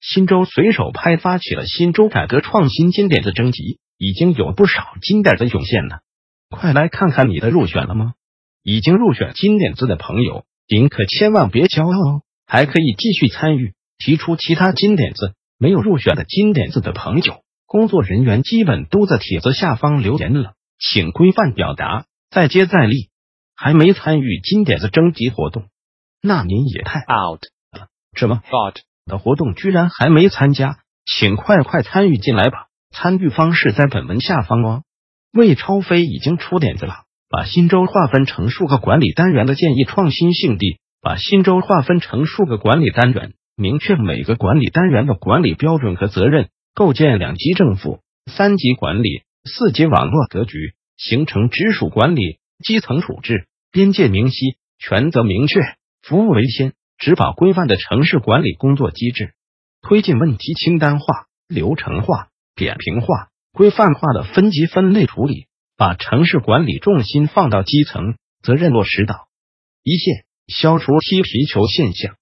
[0.00, 6.00] 新州随手拍发起了新州改革创新金点子征集，已经有不少金点子涌现了，
[6.50, 8.14] 快来看看你的入选了吗？
[8.62, 13.74] 已经入选金点子的朋友，您可千万别骄傲哦，还可以继续参与。
[13.98, 23.08] 提出其他金点子没有入选的金点子的朋友，工作人员基本都在帖子下方留言了，请规范表达，再接再厉。
[23.54, 25.70] 还没参与金点子征集活动，
[26.20, 27.40] 那您也太 out
[27.72, 27.88] 了。
[28.12, 30.78] 什么 out 的活动居然还没参加？
[31.06, 32.66] 请快快参与进来吧！
[32.90, 34.82] 参与方式在本文下方哦。
[35.32, 43.34] 魏超飞已经出点子了，把新州划分成数个管理单元的建议创新性地，把新州划分成数个管理单元。
[43.54, 55.60] 明确每个管理单元的管理标准和责任，构建两级政府、三级管理、四级网络格局，形成直属管理、基层处置，边界明晰，权责明确，
[56.02, 59.34] 服务为先，执法规范的城市管理工作机制，
[59.82, 69.28] 推进问题清单化、流程化、扁平化、规范化的分级分类处理，把城市管理重心放到基层，责任落实到
[69.82, 72.16] 一线，消除踢皮球现象。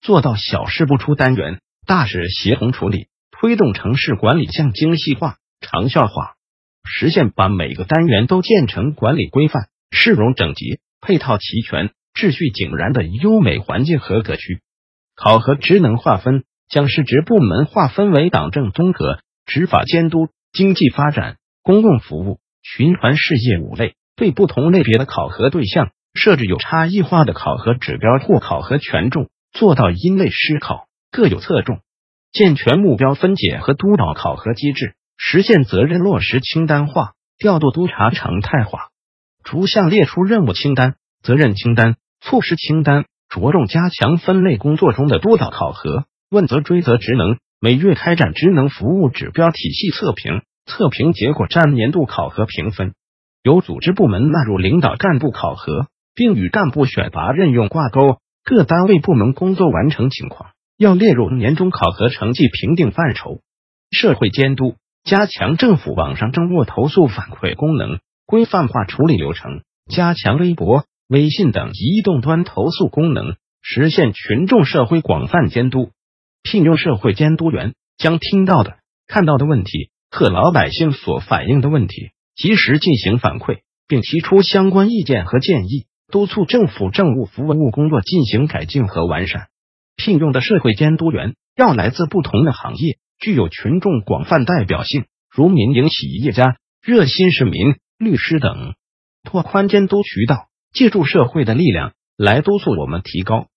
[0.00, 6.36] 做到小事不出单元，大事协同处理，推动城市管理向精细化、长效化，
[6.84, 14.60] 实现把每个单元都建成管理规范、市容整洁、配套齐全、秩序井然的优美环境合格区。
[15.16, 29.28] 考核职能划分，将市直部门划分为党政综合、执法监督、经济发展、公共服务、循环事业五类，对不同类别的考核对象设置有差异化的考核指标或考核权重。
[29.52, 31.80] 做到因类施考，各有侧重，
[32.30, 38.90] 健全目标分解和督导考核机制，实现责任落实清单化、调度督查常态化，
[39.42, 52.94] 逐项列出任务清单、责任清单、措施清单，着重加强分类工作中的督导考核、问责追责职能，每月开展职能服务指标体系测评，测评结果占年度考核评分，
[53.42, 58.18] 由组织部门纳入领导干部考核，并与干部选拔任用挂钩。
[58.42, 63.42] 各单位部门工作完成情况要列入年终考核成绩评定范畴。
[63.90, 75.90] 社会监督加强政府网上政务投诉反馈功能，规范化处理流程，加强微博、微信等移动端投诉功能，实现群众社会广泛监督。
[76.44, 78.76] 聘用社会监督员，将听到的、
[79.08, 85.86] 看到的问题和老百姓所反映的问题及时进行反馈，并提出相关意见和建议。
[86.12, 89.48] 督促政府政务服务工作进行改进和完善。
[89.96, 98.74] 聘用的社会监督员要来自不同的行业，具有群众广泛代表性，如民营企业家、热心市民、律师等。
[99.24, 103.48] 拓宽监督渠道，借助社会的力量来督促我们提高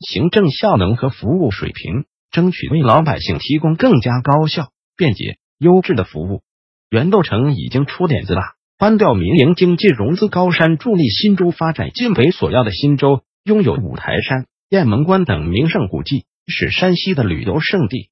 [0.00, 6.42] 行政效能和服务水平，争取为老百姓提供更加高效、便捷、优质的服务。
[6.90, 8.42] 袁斗城已经出点子了。
[8.76, 11.90] 搬掉民营经济融资高山，助力新州发展。
[11.94, 18.10] 晋北所要的新州拥有五台山、雁门关等名胜古迹，是山西的旅游胜地。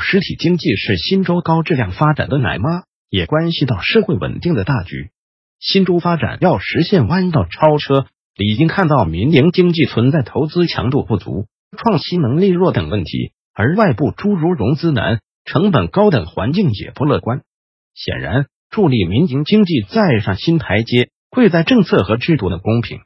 [0.00, 5.10] 实体经济是新州高质量发展的奶妈，也关系到社会稳定的大局。
[5.64, 17.42] 新州发展要实现弯道超车，已经看到民营经济存在投资强度不足、创新能力弱等问题，而外部诸如融资难、成本高等环境也不乐观。
[17.94, 18.46] 显然。
[18.70, 22.98] 助力民营经济再上新台阶，贵在政策和制度的公平。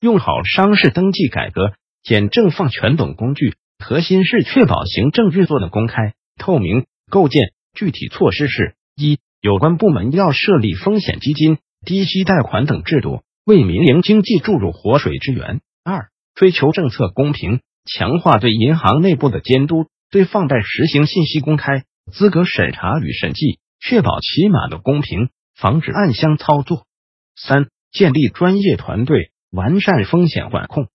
[0.00, 6.86] 用好商事登记改革简政放权等工具，核心是确保行政运作的公开透明。
[7.10, 23.58] 构建具体措施是：一、有关部门要设立风险基金、低息贷款等制度，为民营经济注入活水之源；二、追求政策公平，强化对银行内部的监督，对放贷实行信息公开、资格审查与审计。
[23.82, 26.84] 确保起码的公平，防止暗箱操作。
[27.34, 30.88] 三、建立专业团队，完善风险管控。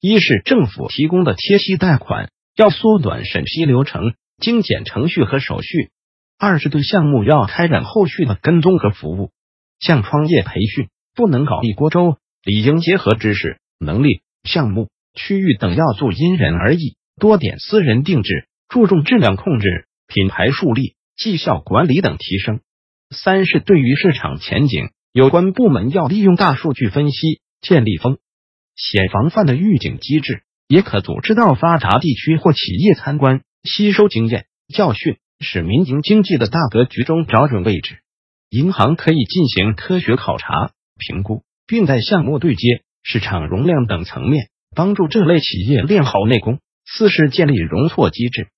[0.00, 5.90] 一是政府提供的贴息贷款要缩短审批流程、精简程序和手续；
[6.36, 9.30] 二是对项目要开展后续的跟踪和服务。
[9.82, 22.60] 像创业培训，不能搞一锅粥，理应结合知识、能力、项目、区域等要素，因人而异，多点私人定制，注重质量控制、品牌树立、绩效管理等提升。
[23.10, 28.18] 三是对于市场前景，有关部门要利用大数据分析，建立风
[28.76, 37.98] 险防范的预警机制，也可组织到发达地区或企业参观，吸收经验教训，使民营经济的大格局中找准位置。
[38.52, 46.58] 银行可以进行科学考察、评估，并在项目对接、市场容量等层面帮助这类企业练好内功。
[46.84, 48.48] 四是建立容错机制，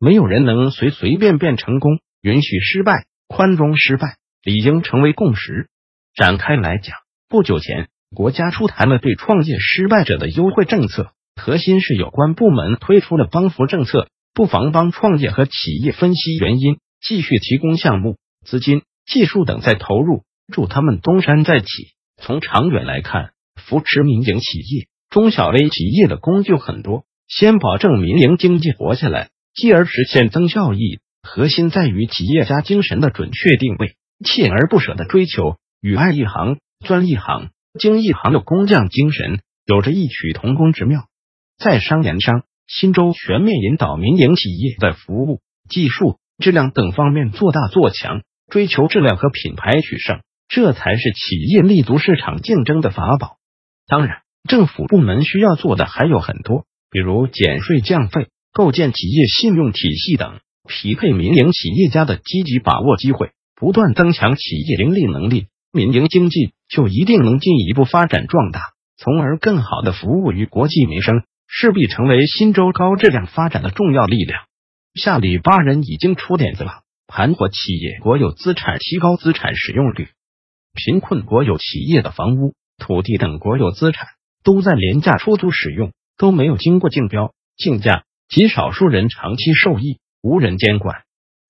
[0.00, 5.68] 没有人能随随便便成功，允许失败、宽容失败，理应成为共识。
[6.14, 6.96] 展开来讲，
[7.28, 18.16] 不久前国家出台了对创业失败者的优惠政策，核心是有关部门推出了帮扶政策，不妨帮创业和企业分析原因，继续提供项目、
[18.46, 18.80] 资金。
[19.06, 21.66] 技术等再投入，助他们东山再起。
[22.16, 27.04] 从长远来看，扶持民营企业、中小微企业的工具很多。
[27.28, 31.00] 先保证民营经济活下来，继而实现增效益。
[31.22, 41.06] 核心在于企业家精神的准确定位，锲而不舍的追求，与爱一行、专一行、精一行的工匠精神有着异曲同工之妙。
[41.56, 45.40] 在商言商，新州全面引导民营企业在服务、
[45.70, 48.22] 技术、质量等方面做大做强。
[48.52, 53.38] 追求质量和品牌取胜，这才是企业立足市场竞争的法宝。
[53.86, 68.60] 当然，政府部门需要做的还有很多，比如减税降费、构建企业信用体系等，匹配民营企业家的积极把握机会，不断增强企业盈利能力，民营经济就一定能进一步发展壮大，
[68.98, 74.42] 从而更好的服务于国计民生，势必成为新州高质量发展的重要力量。
[74.94, 76.82] 下里巴人已经出点子了。
[77.14, 80.08] 盘活企业国有资产，提高资产使用率。
[80.72, 84.08] 贫困国有企业的房屋、土地等国有资产
[84.42, 91.02] 都在廉价出租使用，都没有经过竞标、竞价，极少数人长期受益，无人监管。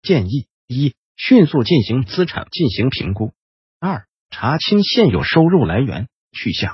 [0.03, 3.29] 建议一、迅速进行资产进行评估；
[3.79, 6.73] 二、查清现有收入来源去向；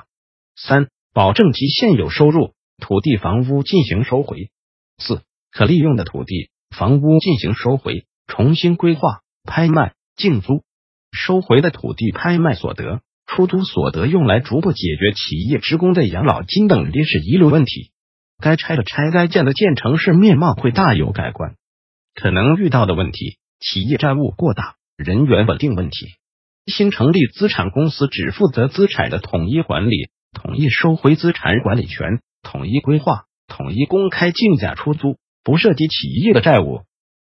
[0.55, 4.49] 三、保证其现有收入土地房屋进行收回；
[4.97, 5.21] 四、
[5.51, 8.07] 可利用的土地房屋进行收回。
[8.29, 10.63] 重新规划、拍卖、竞租，
[11.11, 17.91] 收回的土地拍卖所得、出租所得用来逐步解决企业职工的养老金等历史遗留问题。
[18.37, 21.55] 该拆的拆，该建的建，城市面貌会大有改观。
[22.13, 25.97] 可能遇到的问题：企业债务过大、人员稳定问题。
[26.67, 36.83] 新成立资产公司，只负责资产的统一管理、统一收回资产管理权、统一规划、统一公开竞价出租，不涉及企业的债务。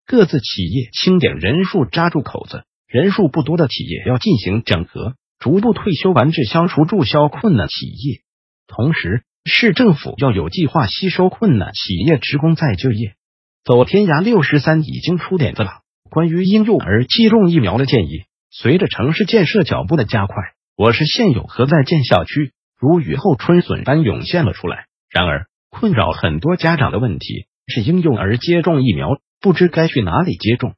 [0.08, 8.22] 各自企业清点人数，扎住口子；人数不多的企业要进行整合，逐步退休完治，消除注销困难企业。
[8.66, 13.16] 同时，市政府要有计划吸收困难企业职工再就业。
[13.64, 18.22] 走天涯六十三已经出点子了，关于婴幼儿接种疫苗的建议。
[18.50, 20.34] 随着城市建设脚步的加快，
[20.74, 24.86] 我市现有和在建校区如雨后春笋般涌现了出来。
[25.10, 29.20] 然而，困扰很多家长的问题是婴幼儿接种疫苗。
[29.40, 30.74] 不知该去哪里接种。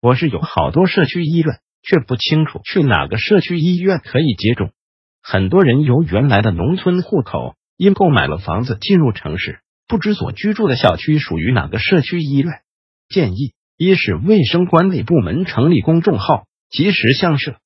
[0.00, 4.70] 我是有好多社区医院，却不清楚去哪个社区医院可以接种。
[5.22, 12.60] 很多人由原来的农村户口，因购买了房子进入城市，不知所居住的小区属于哪个社区医院。
[13.08, 17.56] 建议一是卫生管理部门成立公众号，及时向社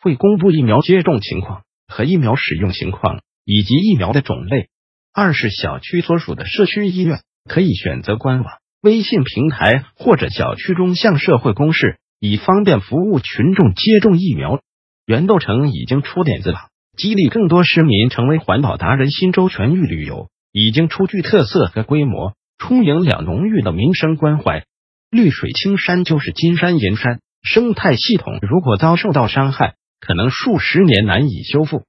[0.00, 4.68] 会公布疫苗接种情况和疫苗使用情况以及疫苗的种类。
[5.12, 8.61] 二是小区所属的社区医院可以选择官网。
[8.82, 14.60] 微信平台或者小区中向社会公示，以方便服务群众接种疫苗。
[15.06, 16.58] 袁斗城已经出点子了，
[16.96, 19.12] 激励更多市民成为环保达人。
[19.12, 24.64] 新州全域旅游已经初具特色和规模，充盈了浓郁的民生关怀。
[25.12, 31.84] 绿水青山就是金山银山，生态系统如果遭受到伤害，可能数十年难以修复。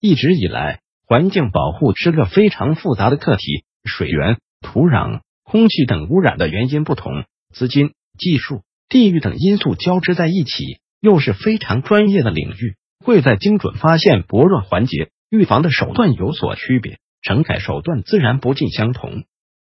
[0.00, 5.20] 一直以来，环境保护是个非常复杂的课题，水源、土壤。
[5.50, 7.24] 空气等污染的原因不同，
[7.54, 19.24] 资金、技术、地域等因素交织在一起，又是非常专业的领域，会在精准发现薄弱环节、预防的手段有所区别，整改手段自然不尽相同。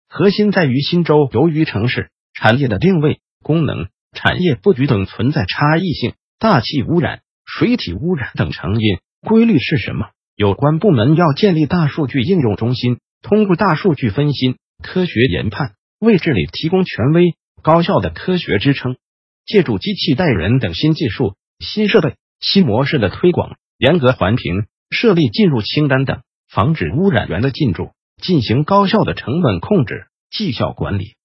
[0.07, 10.09] 核心在于新州由于城市产业的定位、功能、产业布局等存在差异性，大气污染、水体污染等成因规律是什么？
[10.35, 14.57] 有关部门要建立大数据应用中心，通过大数据分析。
[14.81, 18.97] 科学研判为治理提供权威、高效的科学支撑。
[19.45, 27.89] 借助机器代人等新技术、新设备、新模式的推广，严格环评、设立进入清单等，防止污染源的进驻，
[28.21, 31.15] 进行高效的成本控制、绩效管理。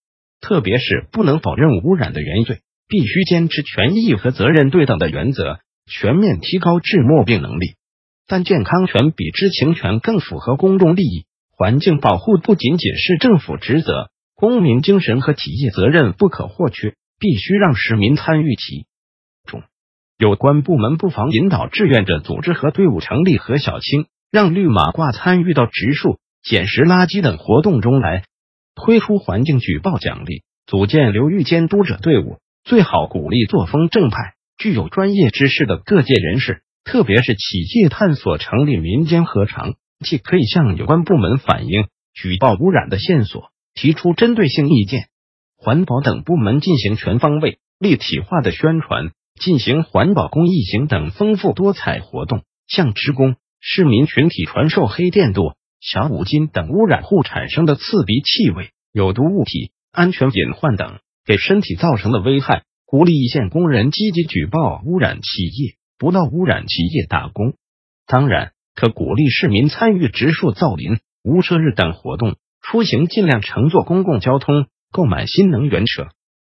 [0.41, 7.75] 特别是不能否认污染的原罪，必须坚持权益和责任对等的原则，全面提高治墨病能力。
[8.27, 11.27] 但健康权比知情权更符合公众利益。
[11.59, 18.85] 环境保护不仅仅是政府职责，公民精神和企业责任不可或缺，必须让市民参与其
[19.47, 19.63] 中。
[20.19, 28.25] 有关部门不妨引导志愿者组织和队伍成立何小青，让绿马褂参与到植树、捡拾垃圾等活动中来。
[28.75, 39.77] 推出环境举报奖励，组建流域监督者队伍，最好鼓励作风正派、具有专业知识的各界人士，特别是企业探索成立民间合常。
[40.05, 45.05] 既可以向有关部门反映举报污染的线索，提出针对性意见；
[45.57, 67.55] 环保等部门进行全方位、立体化的宣传，进行环保公益行等丰富多彩活动，向职工、市民群体传授黑电镀、小五金等污染物产生的刺鼻气味、有毒物体、安全隐患等给身体造成的危害，鼓励一线工人积极举报污染企业，不到污染企业打工。
[68.07, 68.53] 当然。
[68.77, 76.09] 可鼓励市民参与植树造林、无车日等活动，出行尽量乘坐公共交通，购买新能源车，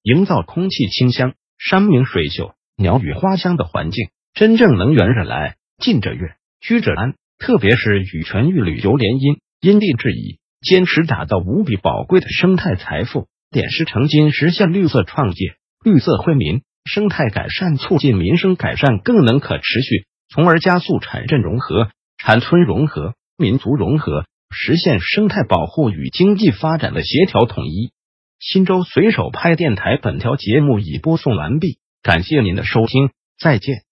[0.03, 4.09] 营造空气清香、山明水秀、鸟语花香的环境。
[4.33, 7.15] 真正能源着来，近者悦，居者安。
[7.39, 21.91] 特别是与全域旅游联姻，因地制宜，坚持打造无比宝贵的生态财富，点石成金，实现绿色创业、绿色惠民、生态改善，促进民生改善更能可持续，从而加速产镇融合。
[22.19, 27.93] 产村融合、民族融合，实现生态保护与经济发展的协调统一。
[28.39, 33.86] 新州随手拍电台本条节目已播送完毕，感谢您的收听，再见。